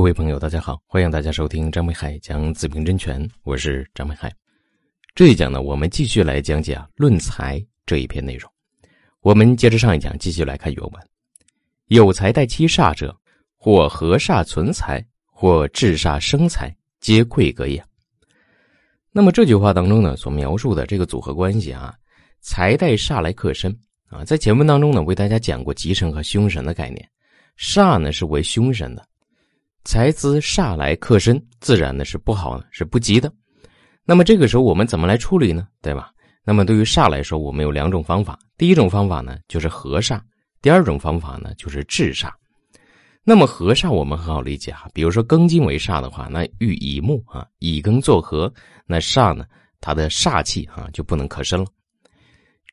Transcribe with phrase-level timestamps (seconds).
[0.00, 4.32] 各位朋友，大家好，欢迎大家收听张北海讲子平真诠，我是张北海。
[5.14, 8.50] 这一讲呢，我们继续来讲解啊论财这一篇内容。
[9.20, 10.92] 我们接着上一讲，继续来看原文：
[11.88, 13.14] 有财带七煞者，
[13.58, 17.84] 或合煞存财，或制煞生财，皆贵格也。
[19.12, 21.94] 那么这句话当中呢，所描述的这个组合关系啊，
[22.40, 23.70] 财带煞来克身
[24.08, 27.06] 啊，在前文当中呢，为大家讲过吉神和凶神的概念，
[27.58, 29.06] 煞呢是为凶神的。
[29.82, 33.32] 财资煞来克身，自然呢是不好的，是不吉的。
[34.04, 35.66] 那么这个时候我们怎么来处理呢？
[35.80, 36.12] 对吧？
[36.44, 38.38] 那么对于煞来说，我们有两种方法。
[38.58, 40.20] 第一种方法呢就是合煞，
[40.60, 42.30] 第二种方法呢就是制煞。
[43.24, 48.52] 那么合煞我们很好理解啊，比如说庚金为煞的话，那遇乙木啊，乙庚作合，
[48.86, 49.46] 那煞呢
[49.80, 51.66] 它的煞气啊就不能克身了。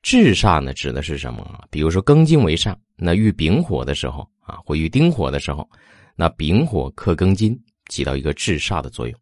[0.01, 1.63] 制煞呢指的是什么？
[1.69, 5.67] 比如说庚金为煞，那遇丙火的时候啊，或遇丁火的时候。
[6.19, 7.57] 那丙火克庚金，
[7.89, 9.17] 起到一个制煞的作用。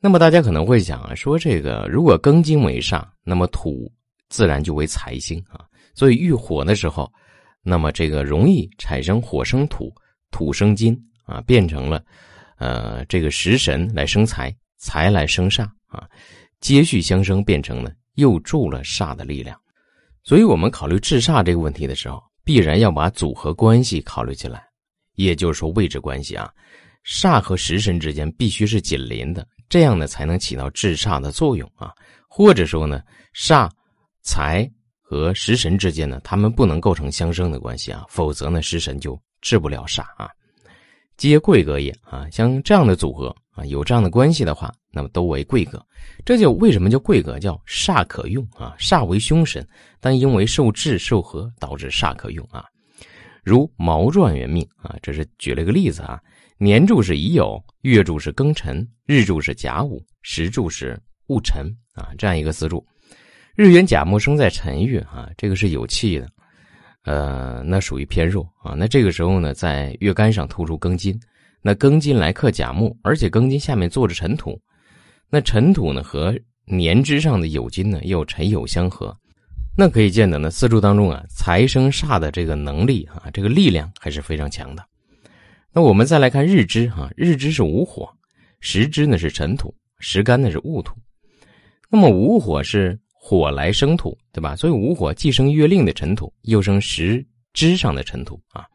[0.00, 3.92] 那么大家可能会想啊，说这个如果庚金为煞，那么土
[4.30, 7.12] 自然就为财星啊，所以遇火的时候，
[7.62, 9.92] 那么这个容易产生火生土，
[10.30, 12.02] 土生金啊，变成了
[12.56, 16.08] 呃这个食神来生财，财来生煞啊，
[16.60, 19.56] 接续相生，变成了又助了煞的力量。
[20.24, 24.71] 所以我们考虑制煞这个问题的时候，必然要把组合关系考虑进来。
[25.14, 26.50] 也就是说，位置关系啊，
[27.04, 31.92] 煞和食神之间必须是紧邻的，这样呢才能起到制煞的作用啊。
[32.28, 33.02] 或者说呢，
[33.34, 33.70] 煞
[34.22, 34.68] 财
[35.00, 40.30] 和食神之间呢，他们不能构成相生的关系啊，否则呢，食神就治不了煞啊。
[41.18, 45.84] 皆贵格也啊，像这样的组合啊，有这样的关系的话，那么都为贵格。
[46.24, 47.38] 这就为什么叫贵格？
[47.38, 49.66] 叫煞可用啊，煞为凶神，
[50.00, 52.64] 但因为受制受合，导致煞可用啊。
[53.42, 56.20] 如毛状元命啊，这是举了个例子啊。
[56.58, 62.86] 年柱是乙酉，月柱是庚辰，日柱是甲午，时柱是戊辰啊，这样一个四柱。
[63.56, 66.28] 日元甲木生在辰月啊，这个是有气的，
[67.04, 68.74] 呃，那属于偏弱啊。
[68.78, 71.18] 那这个时候呢，在月干上突出庚金，
[71.60, 74.58] 那庚金来克甲木，而且庚金下面坐着尘土，
[75.28, 76.32] 那尘土呢和
[76.64, 79.14] 年之上的酉金呢又辰酉相合。
[79.74, 84.84] 那可以见得呢，四柱当中啊，财生煞的这个能力啊，这个力量还是非常强的。
[85.72, 88.06] 那我们再来看日支哈，日支是午火，
[88.60, 90.94] 时支呢是尘土，时干呢是戊土。
[91.88, 94.54] 那么午火是火来生土，对吧？
[94.54, 98.66] 所以午火既生月令的尘土，又生时支上的尘土啊。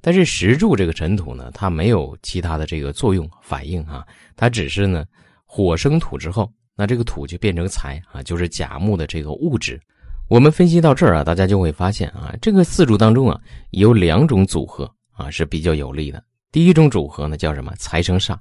[0.00, 4.04] 但是时柱这个尘土呢，它没有其他的这个作用反应啊，
[4.34, 5.04] 它只是呢
[5.46, 9.80] 火生土之后，那这个土就变成财啊，就是甲木的这个物质。
[10.28, 13.38] 我们分析到这儿啊，大家就会发现啊，这个四柱当中啊，
[13.70, 16.22] 有两种组合啊是比较有利的。
[16.50, 17.72] 第一种组合呢叫什么？
[17.76, 18.36] 财生煞。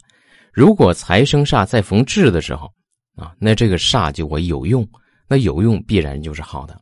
[0.53, 2.71] 如果财生煞在逢制的时候
[3.15, 4.87] 啊，那这个煞就会有用，
[5.27, 6.79] 那有用必然就是好的。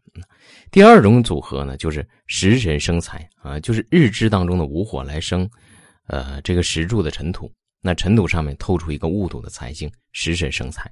[0.71, 5.49] 第二种组合呢，就是食神生财啊，就是日支当中的午火来生，
[6.07, 10.91] 呃，这个石柱的尘土，那尘土上面透出一个戊土的财星，食神生财。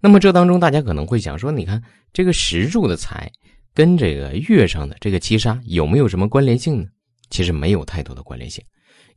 [0.00, 1.82] 那么这当中大家可能会想说，你看
[2.12, 3.30] 这个石柱的财。
[3.74, 6.88] 跟这个月上的这个七杀有没有什么关联性呢？
[7.30, 8.64] 其实没有太多的关联性。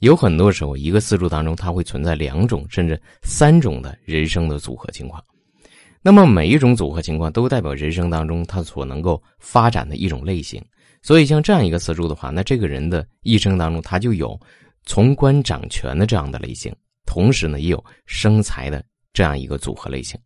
[0.02, 5.20] 有很多时候，一个四柱当中，它会存在两种甚至三种的人生的组合情况。
[6.04, 10.64] 那么每一种组合情况都代表人生当中他所能够发展的一种类型。
[11.02, 14.40] 所以像这样一个四柱的话，那这个人的一生当中，他就有
[14.86, 16.72] 从官掌权的这样的类型，
[17.08, 20.20] 同时呢也有生财的这样一个组合类型。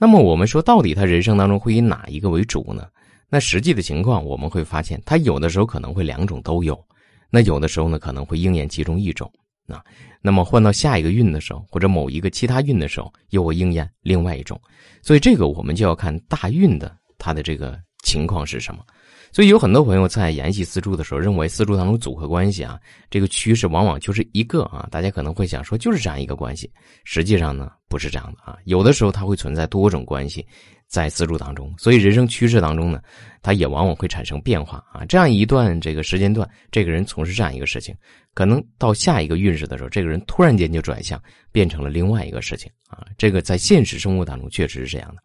[0.00, 2.88] 那么我们说，到底他人生当中会以哪一个为主呢？
[3.28, 6.82] 那实际的情况，我们会发现，他有的时候可能会两种都有，
[7.28, 9.30] 那有的时候呢，可能会应验其中一种
[9.66, 9.84] 啊。
[10.22, 14.58] 那么换到下一个运的时候，或者某一个其他运的时候，又会应验另外一种。
[15.02, 18.82] 所以这个我们就要看大运的它的这个情况是什么。
[19.32, 22.78] 所以有很多朋友在研习四柱的时候，认为四柱当中组合关系啊，
[23.10, 24.88] 这个趋势往往就是一个啊。
[24.90, 26.70] 大家可能会想说，就是这样一个关系。
[27.04, 28.56] 实际上呢，不是这样的啊。
[28.64, 30.44] 有的时候它会存在多种关系。
[30.90, 33.00] 在四柱当中，所以人生趋势当中呢，
[33.42, 35.04] 它也往往会产生变化啊。
[35.04, 37.94] 这样一段这个时间段，这个人从事这样一个事情，
[38.34, 41.22] 可能到下一个运势的时候，这个人突然间就转向，
[41.52, 43.06] 变成了另外一个事情啊。
[43.16, 45.22] 这个在现实生活当中确实是这样的。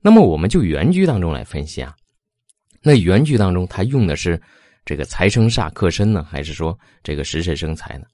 [0.00, 1.94] 那么我们就原局当中来分析啊，
[2.82, 4.40] 那原句当中他用的是
[4.84, 8.06] 这个财生煞克身呢，还是说这个食神生财呢？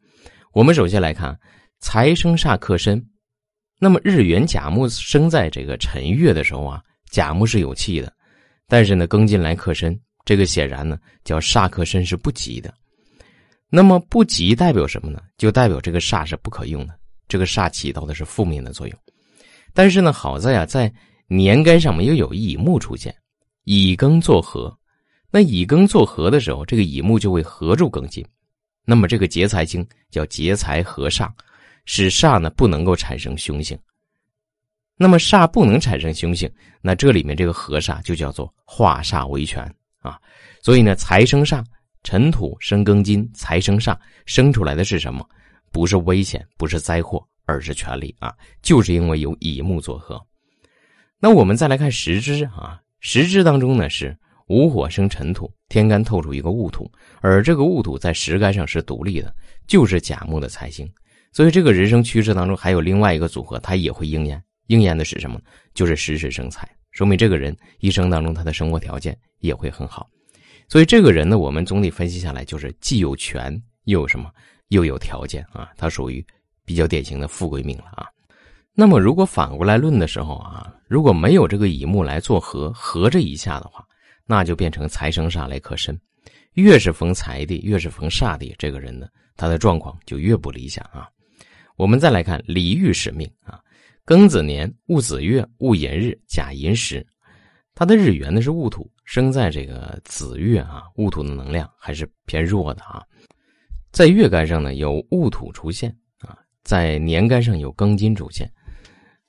[0.53, 1.39] 我们首先来看
[1.81, 3.03] 财生煞克身。
[3.81, 8.13] 那么日元甲木生在这个辰月的时候啊，甲木是有气的，
[8.67, 12.75] 但是呢庚金来克身，这个显然呢叫煞克身是不吉的。
[13.71, 15.23] 那么不吉代表什么呢？
[15.37, 16.95] 就代表这个煞是不可用的，
[17.29, 18.99] 这个煞起到的是负面的作用。
[19.73, 20.93] 但是呢，好在啊，在
[21.29, 23.15] 年干上面又有乙木出现，
[23.71, 24.75] 乙庚作合。
[25.31, 28.25] 那乙庚作合的时候，这个乙木就会合住庚金，
[28.87, 31.31] 那么这个劫财星叫劫财合煞，
[31.85, 33.79] 使煞呢不能够产生凶性。
[34.97, 36.51] 那么煞不能产生凶性，
[36.81, 39.63] 那这里面这个合煞就叫做化煞为权
[39.99, 40.19] 啊。
[40.63, 41.63] 所以呢，财生煞，
[42.03, 43.95] 尘土生庚金，财生煞，
[44.25, 45.29] 生出来的是什么？
[45.73, 48.35] 不是危险，不是灾祸，而是权力啊！
[48.63, 50.19] 就是因为有乙木作合。
[51.19, 54.17] 那我们再来看时支啊，实质当中呢是。
[54.51, 56.91] 午火生尘土，天干透出一个戊土，
[57.21, 59.31] 而这个戊土在时干上是独立的，
[59.67, 60.91] 就是甲木的财星。
[61.35, 64.43] 所以这个人生趋势当中还有另外一个组合，它也会应验。
[64.69, 65.39] 应验的是什么？
[65.75, 70.09] 就是时时生财，说明这个人一生当中他的生活条件也会很好。
[70.67, 73.55] 所以这个人呢，我们总体分析下来就是既有权
[73.85, 74.31] 又有什么，
[74.69, 76.27] 又有条件啊，他属于
[76.65, 78.07] 比较典型的富贵命了啊。
[78.73, 83.85] 那么如果反过来论的时候啊，如果没有这个乙木来做合合这一下的话。
[84.31, 85.99] 那就变成财生煞来克身，
[86.53, 89.09] 越是逢财地，越是逢煞地，这个人呢，
[89.39, 91.09] 他的状况就越不理想啊。
[91.77, 93.59] 我们再来看李煜使命啊，
[94.05, 97.07] 庚子年戊子月戊寅日甲寅时，
[97.75, 103.03] 他的日元呢是戊土，生在这个子月啊，戊土的能量还是偏弱的啊。
[103.93, 105.89] 在月干上呢有戊土出现
[106.19, 108.47] 啊，在年干上有庚金出现，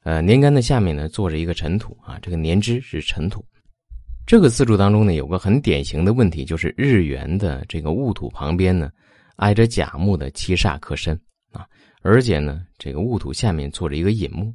[0.10, 3.46] 呃，年干的下面呢坐着一个尘土啊，这个年支是尘土。
[4.26, 8.90] 这个四柱当中呢，有个很典型的问题，就是日元的这个戊土旁边呢，
[9.36, 11.16] 挨着甲木的七煞克身
[11.52, 11.64] 啊，
[12.02, 14.52] 而且呢，这个戊土下面坐着一个寅木，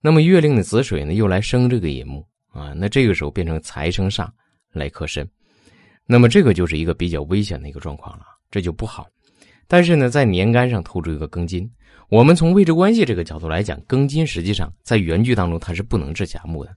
[0.00, 4.26] 那么月令的子水呢，又来生这个寅木啊，那这个时候变成财生煞
[4.72, 5.28] 来克身，
[6.06, 9.06] 那么这个就是一个比较危险的一个状况了，这就不好。
[9.68, 11.70] 但是呢，在年干上透出一个庚金，
[12.08, 16.74] 我们从位置关系这个角度来讲，庚金实际上在原句当中它是不能制甲木的。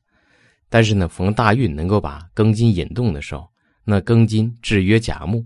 [0.69, 3.49] 但是呢，逢大运能够把庚金引动的时候，
[3.85, 5.45] 那庚金制约甲木，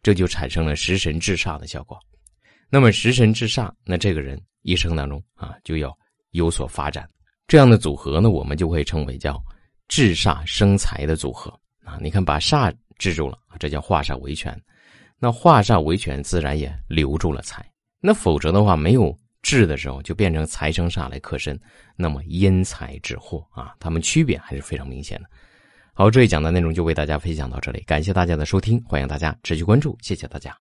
[0.00, 1.98] 这就产生了食神制煞的效果。
[2.70, 5.96] 那么食神制煞，那这个人一生当中啊就要
[6.30, 7.08] 有所发展。
[7.48, 9.42] 这样的组合呢，我们就会称为叫
[9.88, 11.50] 制煞生财的组合
[11.84, 11.98] 啊。
[12.00, 14.56] 你看，把煞制住了，这叫化煞为权。
[15.18, 17.64] 那化煞为权，自然也留住了财。
[18.00, 19.16] 那否则的话，没有。
[19.42, 21.56] 制的时候就变成财生煞来克身，
[21.94, 25.28] 那么因财致祸啊，他们区别还是非常明显的。
[25.94, 30.52] 好，这一讲的内容就为大家分享到这里，感谢大家的收听，欢迎大家持续关注，谢谢大家。